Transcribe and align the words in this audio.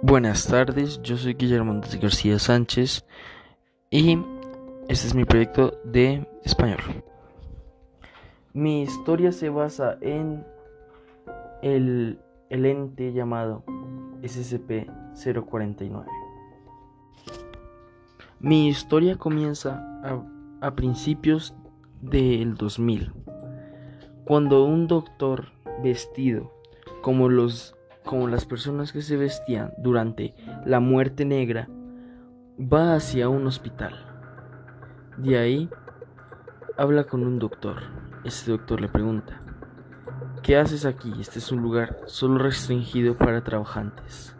Buenas 0.00 0.46
tardes, 0.46 1.02
yo 1.02 1.16
soy 1.16 1.34
Guillermo 1.34 1.72
Andrés 1.72 2.00
García 2.00 2.38
Sánchez 2.38 3.04
y 3.90 4.16
este 4.88 5.08
es 5.08 5.14
mi 5.16 5.24
proyecto 5.24 5.76
de 5.82 6.24
español. 6.44 6.78
Mi 8.52 8.82
historia 8.82 9.32
se 9.32 9.48
basa 9.48 9.98
en 10.00 10.46
el, 11.62 12.20
el 12.48 12.66
ente 12.66 13.12
llamado 13.12 13.64
SCP-049. 14.22 16.06
Mi 18.38 18.68
historia 18.68 19.16
comienza 19.16 19.82
a, 20.04 20.22
a 20.60 20.76
principios 20.76 21.56
del 22.02 22.54
2000, 22.54 23.12
cuando 24.24 24.62
un 24.62 24.86
doctor 24.86 25.46
vestido 25.82 26.52
como 27.02 27.28
los 27.28 27.74
como 28.08 28.26
las 28.26 28.46
personas 28.46 28.90
que 28.90 29.02
se 29.02 29.18
vestían 29.18 29.74
durante 29.76 30.34
la 30.64 30.80
muerte 30.80 31.26
negra, 31.26 31.68
va 32.58 32.94
hacia 32.94 33.28
un 33.28 33.46
hospital. 33.46 33.92
De 35.18 35.36
ahí 35.36 35.68
habla 36.78 37.04
con 37.04 37.22
un 37.22 37.38
doctor. 37.38 37.82
Este 38.24 38.50
doctor 38.50 38.80
le 38.80 38.88
pregunta, 38.88 39.42
¿qué 40.42 40.56
haces 40.56 40.86
aquí? 40.86 41.12
Este 41.20 41.38
es 41.38 41.52
un 41.52 41.60
lugar 41.60 41.98
solo 42.06 42.38
restringido 42.38 43.14
para 43.14 43.44
trabajantes. 43.44 44.34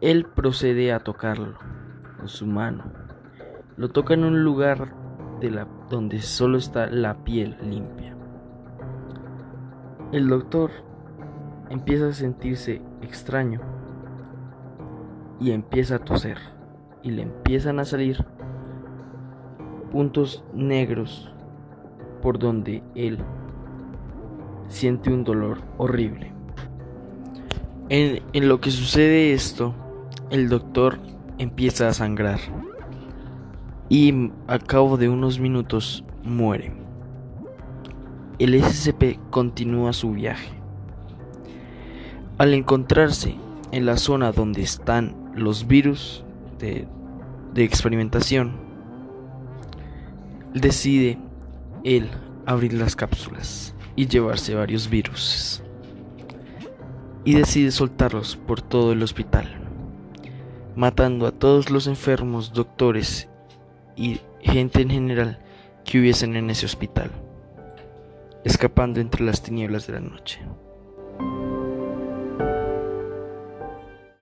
Él 0.00 0.24
procede 0.24 0.94
a 0.94 1.00
tocarlo 1.00 1.58
con 2.16 2.28
su 2.28 2.46
mano. 2.46 2.84
Lo 3.76 3.90
toca 3.90 4.14
en 4.14 4.24
un 4.24 4.44
lugar 4.44 4.94
de 5.42 5.50
la, 5.50 5.68
donde 5.90 6.22
solo 6.22 6.56
está 6.56 6.86
la 6.86 7.22
piel 7.22 7.58
limpia. 7.60 8.16
El 10.10 10.26
doctor 10.26 10.70
empieza 11.70 12.08
a 12.08 12.12
sentirse 12.12 12.82
extraño 13.00 13.60
y 15.40 15.52
empieza 15.52 15.96
a 15.96 15.98
toser 16.00 16.36
y 17.02 17.12
le 17.12 17.22
empiezan 17.22 17.78
a 17.78 17.84
salir 17.84 18.24
puntos 19.90 20.44
negros 20.52 21.32
por 22.20 22.38
donde 22.38 22.82
él 22.94 23.18
siente 24.68 25.10
un 25.10 25.24
dolor 25.24 25.58
horrible. 25.78 26.32
En, 27.88 28.22
en, 28.32 28.48
lo 28.48 28.60
que 28.60 28.70
sucede 28.70 29.32
esto, 29.32 29.74
el 30.30 30.48
doctor 30.48 30.98
empieza 31.38 31.88
a 31.88 31.94
sangrar 31.94 32.38
y 33.88 34.30
a 34.46 34.58
cabo 34.58 34.96
de 34.96 35.08
unos 35.08 35.40
minutos 35.40 36.04
muere. 36.22 36.72
El 38.38 38.62
SCP 38.62 39.18
continúa 39.30 39.92
su 39.92 40.12
viaje. 40.12 40.59
Al 42.40 42.54
encontrarse 42.54 43.36
en 43.70 43.84
la 43.84 43.98
zona 43.98 44.32
donde 44.32 44.62
están 44.62 45.30
los 45.34 45.66
virus 45.66 46.24
de, 46.58 46.88
experimentación, 47.54 48.52
decide 50.54 51.18
él 51.84 52.08
abrir 52.46 52.72
las 52.72 52.96
cápsulas 52.96 53.74
y 53.94 54.06
llevarse 54.06 54.54
varios 54.54 54.88
virus. 54.88 55.62
Y 57.26 57.34
decide 57.34 57.72
soltarlos 57.72 58.36
por 58.36 58.62
todo 58.62 58.92
el 58.92 59.02
hospital, 59.02 59.60
matando 60.76 61.26
a 61.26 61.32
todos 61.32 61.68
los 61.68 61.86
enfermos, 61.88 62.54
doctores 62.54 63.28
y 63.96 64.18
gente 64.40 64.80
en 64.80 64.88
general 64.88 65.40
que 65.84 66.00
hubiesen 66.00 66.34
en 66.36 66.48
ese 66.48 66.64
hospital, 66.64 67.10
escapando 68.44 68.98
entre 68.98 69.26
las 69.26 69.42
tinieblas 69.42 69.86
de 69.86 69.92
la 69.92 70.00
noche. 70.00 70.40